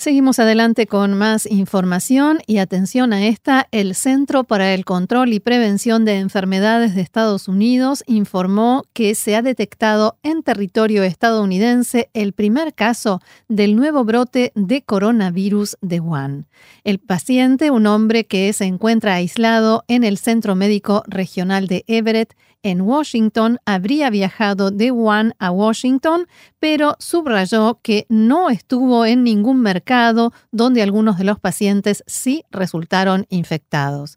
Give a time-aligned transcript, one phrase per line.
[0.00, 3.66] Seguimos adelante con más información y atención a esta.
[3.72, 9.34] El Centro para el Control y Prevención de Enfermedades de Estados Unidos informó que se
[9.34, 16.46] ha detectado en territorio estadounidense el primer caso del nuevo brote de coronavirus de Wuhan.
[16.84, 22.36] El paciente, un hombre que se encuentra aislado en el Centro Médico Regional de Everett,
[22.62, 26.26] en Washington habría viajado de Wuhan a Washington,
[26.60, 33.26] pero subrayó que no estuvo en ningún mercado donde algunos de los pacientes sí resultaron
[33.28, 34.16] infectados.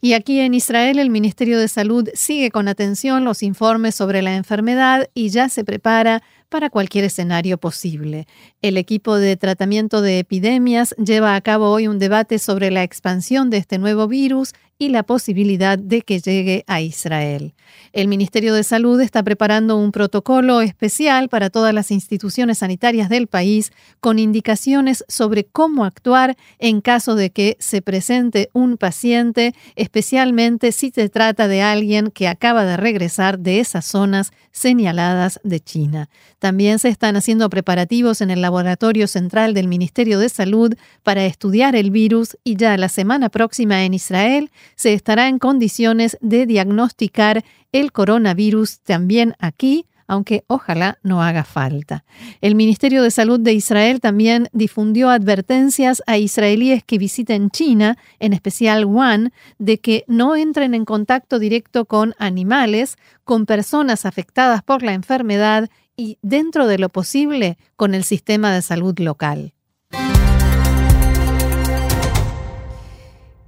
[0.00, 4.36] Y aquí en Israel el Ministerio de Salud sigue con atención los informes sobre la
[4.36, 8.26] enfermedad y ya se prepara para cualquier escenario posible.
[8.62, 13.50] El equipo de tratamiento de epidemias lleva a cabo hoy un debate sobre la expansión
[13.50, 17.54] de este nuevo virus y la posibilidad de que llegue a Israel.
[17.92, 23.26] El Ministerio de Salud está preparando un protocolo especial para todas las instituciones sanitarias del
[23.26, 30.70] país con indicaciones sobre cómo actuar en caso de que se presente un paciente, especialmente
[30.70, 36.08] si se trata de alguien que acaba de regresar de esas zonas señaladas de China.
[36.38, 41.74] También se están haciendo preparativos en el Laboratorio Central del Ministerio de Salud para estudiar
[41.74, 47.44] el virus y ya la semana próxima en Israel se estará en condiciones de diagnosticar
[47.72, 52.04] el coronavirus también aquí, aunque ojalá no haga falta.
[52.40, 58.32] El Ministerio de Salud de Israel también difundió advertencias a israelíes que visiten China, en
[58.32, 64.82] especial Wuhan, de que no entren en contacto directo con animales, con personas afectadas por
[64.82, 69.52] la enfermedad y, dentro de lo posible, con el sistema de salud local.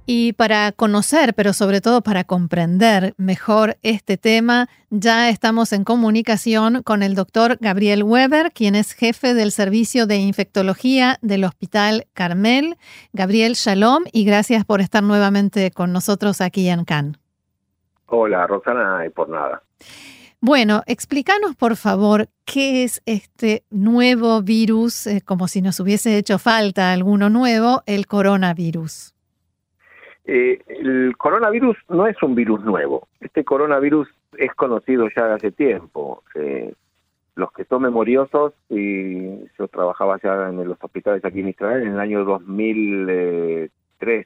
[0.05, 6.81] Y para conocer, pero sobre todo para comprender mejor este tema, ya estamos en comunicación
[6.83, 12.77] con el doctor Gabriel Weber, quien es jefe del Servicio de Infectología del Hospital Carmel.
[13.13, 17.17] Gabriel, shalom y gracias por estar nuevamente con nosotros aquí en Cannes.
[18.07, 19.63] Hola, Rosana, y por nada.
[20.41, 26.39] Bueno, explícanos por favor qué es este nuevo virus, eh, como si nos hubiese hecho
[26.39, 29.13] falta alguno nuevo, el coronavirus.
[30.33, 33.09] Eh, el coronavirus no es un virus nuevo.
[33.19, 36.23] Este coronavirus es conocido ya hace tiempo.
[36.35, 36.73] Eh,
[37.35, 41.95] los que son memoriosos, y yo trabajaba ya en los hospitales aquí en Israel en
[41.95, 44.25] el año 2003,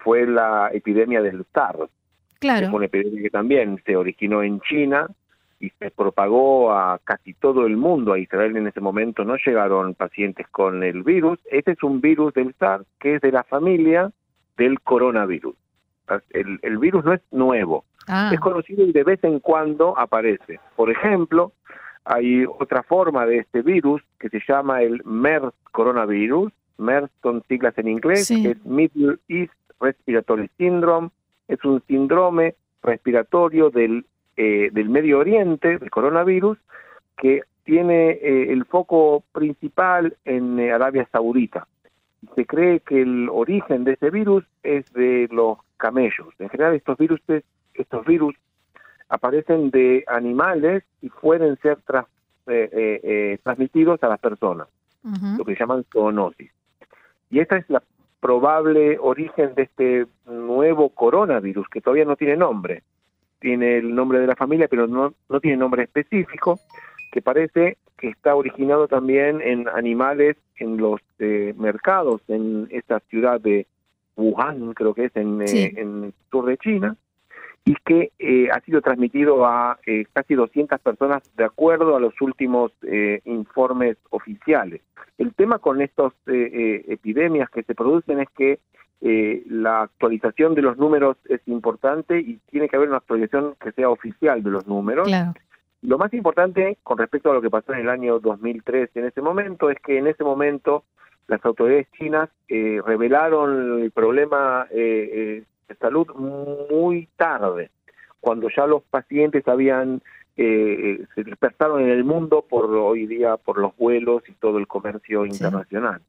[0.00, 1.88] fue la epidemia del SARS,
[2.38, 2.66] Claro.
[2.66, 5.08] Es una epidemia que también se originó en China
[5.60, 8.12] y se propagó a casi todo el mundo.
[8.12, 11.38] A Israel en ese momento no llegaron pacientes con el virus.
[11.50, 14.12] Este es un virus del SARS que es de la familia
[14.56, 15.54] del coronavirus.
[16.30, 20.58] El, el virus no es nuevo, Ah, es conocido y de vez en cuando aparece.
[20.74, 21.52] Por ejemplo,
[22.04, 26.52] hay otra forma de este virus que se llama el MERS coronavirus.
[26.78, 28.42] MERS son siglas en inglés, Sí.
[28.42, 31.10] que es Middle East Respiratory Syndrome.
[31.46, 34.04] Es un síndrome respiratorio del,
[34.36, 36.58] eh, del Medio Oriente, del coronavirus,
[37.16, 41.68] que tiene eh, el foco principal en eh, Arabia Saudita.
[42.34, 46.28] Se cree que el origen de ese virus es de los camellos.
[46.38, 47.20] En general, estos virus,
[47.74, 48.34] estos virus
[49.08, 52.06] aparecen de animales y pueden ser tras-
[52.46, 54.66] eh, eh, eh, transmitidos a las personas,
[55.38, 56.50] lo que llaman zoonosis.
[57.30, 57.82] Y esta es la
[58.20, 62.82] probable origen de este nuevo coronavirus, que todavía no tiene nombre.
[63.40, 66.60] Tiene el nombre de la familia, pero no, no tiene nombre específico,
[67.10, 73.40] que parece que está originado también en animales en los eh, mercados en esta ciudad
[73.40, 73.68] de
[74.16, 76.96] Wuhan, creo que es en, eh, en el sur de China,
[77.64, 82.20] y que eh, ha sido transmitido a eh, casi 200 personas de acuerdo a los
[82.20, 84.80] últimos eh, informes oficiales.
[85.16, 88.58] El tema con estas epidemias que se producen es que
[89.04, 93.72] eh, la actualización de los números es importante y tiene que haber una actualización que
[93.72, 95.08] sea oficial de los números.
[95.08, 95.34] Claro.
[95.82, 99.20] Lo más importante con respecto a lo que pasó en el año 2003 en ese
[99.20, 100.84] momento es que en ese momento
[101.26, 106.06] las autoridades chinas eh, revelaron el problema eh, eh, de salud
[106.70, 107.70] muy tarde,
[108.20, 110.02] cuando ya los pacientes habían
[110.36, 114.58] eh, eh, se dispersaron en el mundo por hoy día por los vuelos y todo
[114.58, 115.32] el comercio Sí.
[115.32, 116.00] internacional.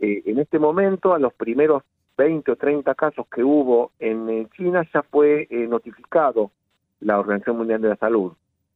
[0.00, 1.82] Eh, en este momento, a los primeros
[2.16, 6.50] 20 o 30 casos que hubo en China, ya fue eh, notificado
[7.00, 8.32] la Organización Mundial de la Salud.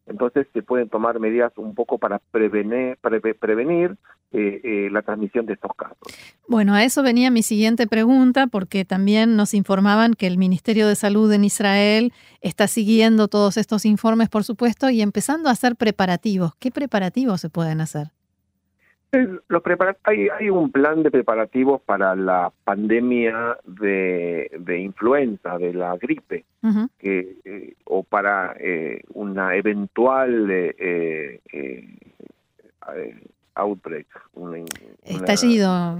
[0.07, 2.99] Entonces se pueden tomar medidas un poco para prevenir,
[3.41, 3.97] prevenir
[4.33, 5.99] eh, eh, la transmisión de estos casos.
[6.49, 10.97] Bueno, a eso venía mi siguiente pregunta, porque también nos informaban que el Ministerio de
[10.97, 16.55] Salud en Israel está siguiendo todos estos informes, por supuesto, y empezando a hacer preparativos.
[16.59, 18.09] ¿Qué preparativos se pueden hacer?
[19.49, 19.63] Los
[20.05, 26.47] hay, hay un plan de preparativos para la pandemia de, influenza, de la gripe,
[26.99, 31.41] que, eh, o para eh, una eventual eh,
[33.55, 34.65] outbreak, un
[35.05, 35.93] estallido,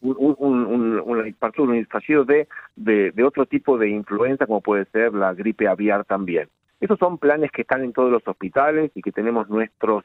[0.00, 2.46] un, un, un, estallido de,
[2.76, 6.48] de, de otro tipo de influenza, como puede ser la gripe aviar también.
[6.80, 10.04] Esos son planes que están en todos los hospitales y que tenemos nuestros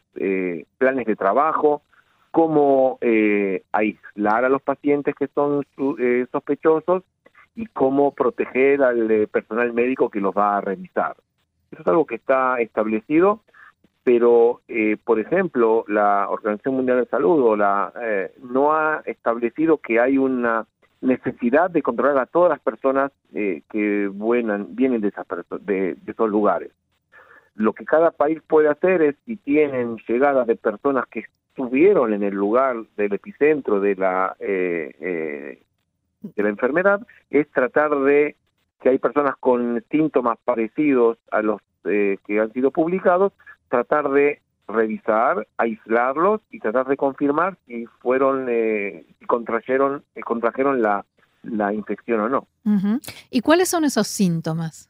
[0.80, 1.84] planes de trabajo
[2.36, 5.66] cómo eh, aislar a los pacientes que son
[5.98, 7.04] eh, sospechosos
[7.56, 11.16] y cómo proteger al eh, personal médico que los va a revisar.
[11.72, 13.40] Eso es algo que está establecido,
[14.04, 14.60] pero,
[15.06, 17.94] por ejemplo, la Organización Mundial de Salud o la,
[18.44, 20.68] no ha establecido que hay una
[21.00, 25.26] necesidad de controlar a todas las personas que vienen de, esas,
[25.62, 26.72] de esos lugares.
[27.56, 31.24] Lo que cada país puede hacer es, si tienen llegadas de personas que
[31.56, 35.62] estuvieron en el lugar del epicentro de la eh, eh,
[36.22, 37.00] de la enfermedad
[37.30, 38.36] es tratar de
[38.82, 43.32] que hay personas con síntomas parecidos a los eh, que han sido publicados
[43.70, 51.06] tratar de revisar aislarlos y tratar de confirmar si fueron si contrajeron contrajeron la
[51.44, 52.48] la infección o no.
[53.30, 54.90] Y cuáles son esos síntomas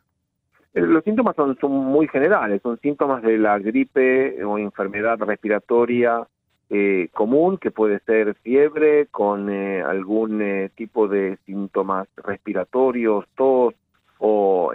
[0.74, 6.28] los síntomas son, son muy generales, son síntomas de la gripe o enfermedad respiratoria
[6.70, 13.74] eh, común, que puede ser fiebre con eh, algún eh, tipo de síntomas respiratorios, tos
[14.18, 14.72] o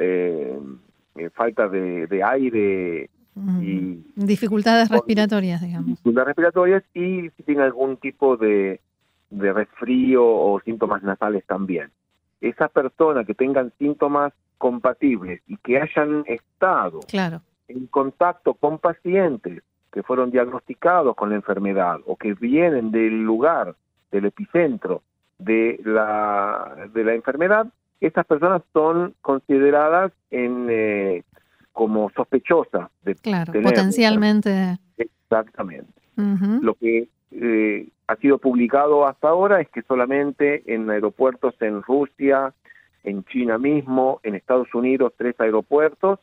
[1.34, 3.10] falta de, aire.
[3.60, 5.86] Y dificultades respiratorias, digamos.
[5.86, 8.80] Dificultades respiratorias y si tiene algún tipo de,
[9.30, 11.90] de resfrío o síntomas nasales también.
[12.40, 17.40] Esas personas que tengan síntomas compatibles y que hayan estado claro.
[17.68, 23.74] en contacto con pacientes que fueron diagnosticados con la enfermedad o que vienen del lugar,
[24.10, 25.02] del epicentro
[25.38, 27.66] de la, de la enfermedad,
[28.00, 31.24] estas personas son consideradas en, eh,
[31.72, 34.78] como sospechosas de claro, potencialmente.
[34.96, 35.92] Exactamente.
[36.16, 42.52] Lo que eh, ha sido publicado hasta ahora es que solamente en aeropuertos en Rusia,
[43.04, 46.18] en China mismo, en Estados Unidos, tres aeropuertos,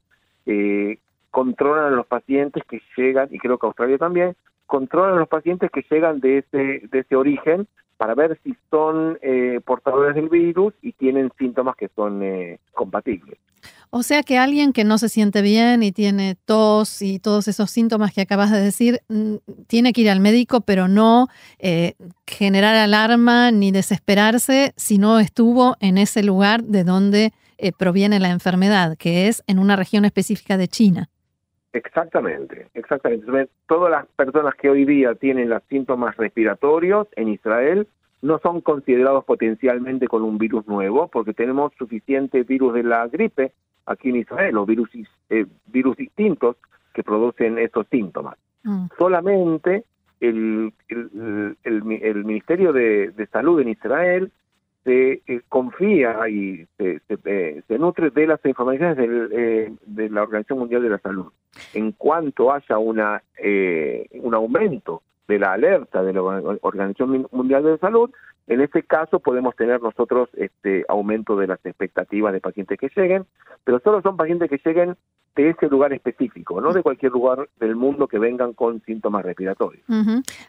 [0.45, 0.99] eh,
[1.37, 4.35] controlan a los pacientes que llegan, y creo que Australia también,
[4.65, 9.19] controlan a los pacientes que llegan de ese, de ese origen para ver si son
[9.21, 13.37] eh, portadores del virus y tienen síntomas que son eh, compatibles.
[13.91, 17.69] O sea que alguien que no se siente bien y tiene tos y todos esos
[17.69, 19.35] síntomas que acabas de decir, mm,
[19.67, 21.27] tiene que ir al médico, pero no
[21.59, 21.93] eh,
[22.25, 27.31] generar alarma ni desesperarse si no estuvo en ese lugar de donde
[27.77, 31.09] proviene la enfermedad, que es en una región específica de China.
[31.77, 33.50] Exactamente, exactamente.
[33.68, 37.88] Todas las personas que hoy día tienen los síntomas respiratorios en Israel
[38.21, 43.51] no son considerados potencialmente con un virus nuevo, porque tenemos suficiente virus de la gripe
[43.85, 44.89] aquí en Israel, o virus,
[45.29, 46.57] eh, virus distintos
[46.94, 48.38] que producen estos síntomas.
[48.63, 48.88] Mm.
[48.97, 49.85] Solamente
[50.19, 51.83] el, el,
[52.25, 54.31] Ministerio de, Salud en Israel
[54.87, 60.59] se eh, confía y se, eh, se, nutre de las informaciones del, de la Organización
[60.59, 61.25] Mundial de la Salud.
[61.73, 67.77] En cuanto haya una eh, un aumento de la alerta de la Organización Mundial de
[67.79, 68.11] Salud,
[68.47, 73.25] en este caso podemos tener nosotros este aumento de las expectativas de pacientes que lleguen,
[73.65, 74.95] pero solo son pacientes que lleguen
[75.37, 79.85] de ese lugar específico, no de cualquier lugar del mundo que vengan con síntomas respiratorios.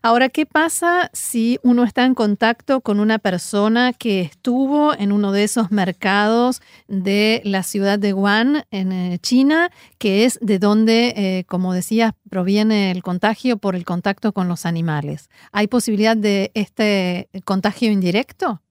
[0.03, 5.31] Ahora, ¿qué pasa si uno está en contacto con una persona que estuvo en uno
[5.33, 11.13] de esos mercados de la ciudad de Wuhan, en eh, China, que es de donde,
[11.17, 15.29] eh, como decías, proviene el contagio por el contacto con los animales?
[15.53, 18.63] ¿Hay posibilidad de este contagio indirecto?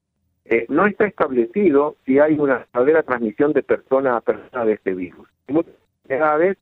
[0.46, 4.96] Eh, no está establecido si hay una verdadera transmisión de persona a persona de este
[4.96, 5.28] virus
[6.08, 6.58] enfermedades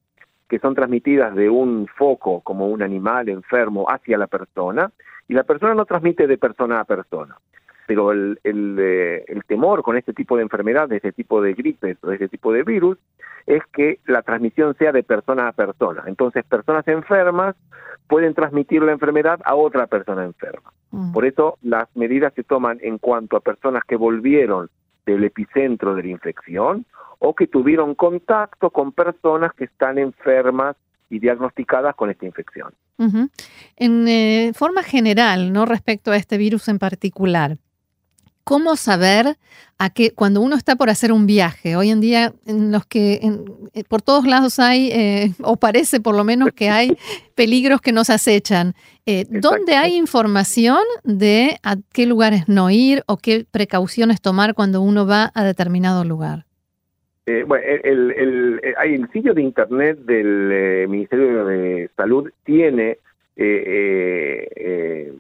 [0.48, 4.92] que son transmitidas de un foco como un animal enfermo hacia la persona
[5.28, 7.38] y la persona no transmite de persona a persona.
[7.88, 11.54] Pero el, el, eh, el temor con este tipo de enfermedad, de este tipo de
[11.54, 12.98] gripes o de este tipo de virus,
[13.46, 16.04] es que la transmisión sea de persona a persona.
[16.08, 17.56] Entonces, personas enfermas
[18.08, 20.72] pueden transmitir la enfermedad a otra persona enferma.
[20.92, 21.12] Mm.
[21.12, 24.70] Por eso, las medidas se toman en cuanto a personas que volvieron
[25.06, 26.86] del epicentro de la infección
[27.20, 30.76] o que tuvieron contacto con personas que están enfermas
[31.10, 32.74] y diagnosticadas con esta infección.
[33.78, 37.58] En eh, forma general, no respecto a este virus en particular,
[38.46, 39.36] ¿cómo saber
[39.78, 41.76] a qué cuando uno está por hacer un viaje?
[41.76, 43.20] Hoy en día, en los que
[43.74, 46.96] eh, por todos lados hay, eh, o parece por lo menos que hay
[47.36, 48.74] peligros que nos acechan.
[49.30, 55.06] ¿Dónde hay información de a qué lugares no ir o qué precauciones tomar cuando uno
[55.06, 56.46] va a determinado lugar?
[57.28, 63.00] Eh, bueno, el, el, hay el sitio de internet del eh, Ministerio de Salud tiene
[63.36, 65.12] eh,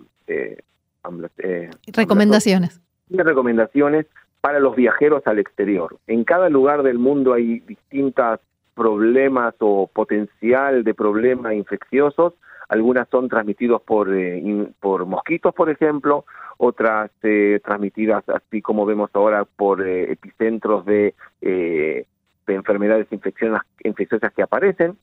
[3.10, 3.26] recomendaciones.
[3.26, 4.06] recomendaciones
[4.46, 5.98] para los viajeros al exterior.
[6.06, 8.40] En cada lugar del mundo hay distintos
[8.76, 12.34] problemas o potencial de problemas infecciosos.
[12.70, 14.08] Algunas son transmitidos por,
[14.80, 16.26] por mosquitos, por ejemplo,
[16.58, 22.06] otras eh, transmitidas así como vemos ahora por eh, epicentros de, eh,
[22.46, 24.96] de enfermedades infecciosas que aparecen,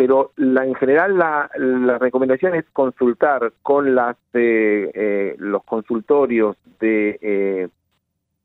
[0.00, 7.68] pero la, en general la, la recomendación es consultar con las los consultorios de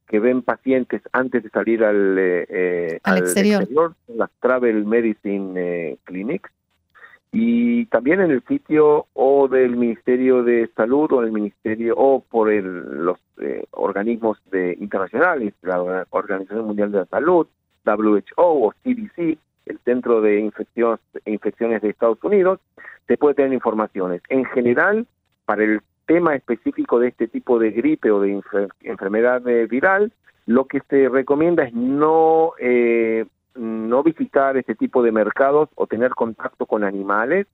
[0.05, 2.19] que ven pacientes antes de salir al,
[3.03, 3.65] al, exterior.
[4.09, 6.51] las Travel Medicine Clinics,
[7.31, 12.51] y también en el sitio o del Ministerio de Salud o del Ministerio o por
[12.51, 17.47] el, los eh, organismos de, internacionales, la Organización Mundial de la Salud,
[17.85, 22.59] WHO o CDC, el Centro de Infecciones, Infecciones de Estados Unidos,
[23.07, 24.21] se puede tener informaciones.
[24.29, 25.07] En general,
[25.45, 28.41] para el tema específico de este tipo de gripe o de
[28.81, 30.11] enfermedad viral,
[30.45, 36.11] lo que se recomienda es no eh, no visitar este tipo de mercados o tener
[36.11, 37.47] contacto con animales.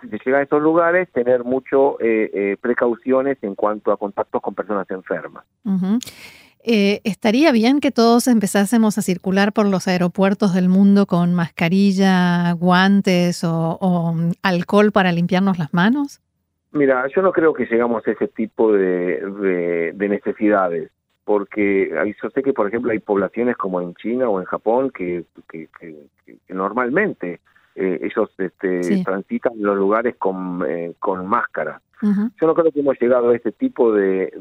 [0.00, 4.40] Si se llega a esos lugares, tener mucho eh, eh, precauciones en cuanto a contactos
[4.40, 5.44] con personas enfermas.
[6.64, 12.52] Eh, ¿Estaría bien que todos empezásemos a circular por los aeropuertos del mundo con mascarilla,
[12.52, 16.20] guantes o, alcohol para limpiarnos las manos?
[16.70, 20.90] Mira, yo no creo que llegamos a ese tipo de necesidades
[21.24, 21.90] porque
[22.22, 25.68] yo sé que, por ejemplo, hay poblaciones como en China o en Japón que, que,
[26.48, 27.40] normalmente
[27.74, 31.80] eh, ellos este, transitan los lugares con, eh, con máscara.
[32.02, 34.32] Yo no creo que hemos llegado a ese tipo de,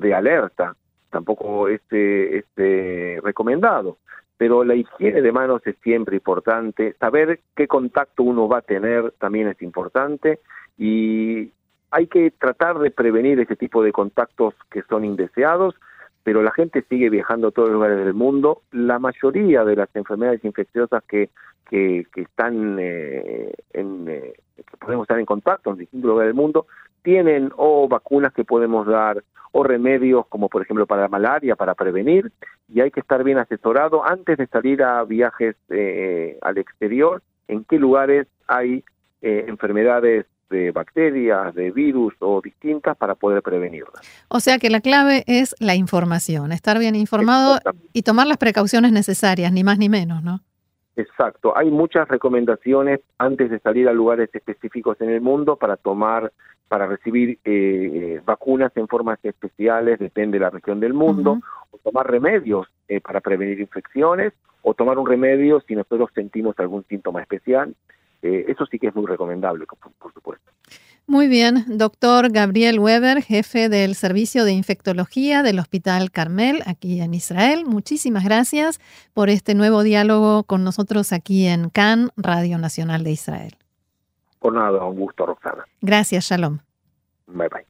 [0.00, 0.76] de, alerta,
[1.10, 3.98] tampoco este, este recomendado,
[4.36, 9.12] pero la higiene de manos es siempre importante, saber qué contacto uno va a tener
[9.18, 10.40] también es importante.
[10.78, 11.52] Y
[11.90, 15.74] hay que tratar de prevenir ese tipo de contactos que son indeseados
[16.22, 18.62] pero la gente sigue viajando a todos los lugares del mundo.
[18.72, 21.30] La mayoría de las enfermedades infecciosas que,
[21.68, 26.66] que, están eh, en, eh, que podemos estar en contacto en distintos lugares del mundo
[27.02, 31.74] tienen o vacunas que podemos dar o remedios como por ejemplo para la malaria para
[31.74, 32.30] prevenir
[32.68, 37.64] y hay que estar bien asesorado antes de salir a viajes eh, al exterior en
[37.64, 38.84] qué lugares hay
[39.22, 44.00] enfermedades de bacterias, de virus o distintas para poder prevenirlas.
[44.28, 47.60] O sea que la clave es la información, estar bien informado
[47.92, 50.40] y tomar las precauciones necesarias, ni más ni menos, ¿no?
[50.96, 56.32] Exacto, hay muchas recomendaciones antes de salir a lugares específicos en el mundo para tomar,
[56.70, 61.40] para recibir eh, eh, vacunas en formas especiales, depende de la región del mundo,
[61.72, 66.84] o tomar remedios eh, para prevenir infecciones, o tomar un remedio si nosotros sentimos algún
[66.84, 67.74] síntoma especial.
[68.22, 69.66] Eh, eso sí que es muy recomendable,
[69.98, 70.48] por, supuesto.
[71.08, 77.14] Muy bien, doctor Gabriel Weber, jefe del Servicio de Infectología del Hospital Carmel, aquí en
[77.14, 77.64] Israel.
[77.66, 78.78] Muchísimas gracias
[79.12, 83.59] por este nuevo diálogo con nosotros aquí en CAN, Radio Nacional de Israel.
[84.40, 85.64] Por nada, un gusto, Roxana.
[85.80, 86.58] Gracias, Shalom.
[87.26, 87.66] Bye bye.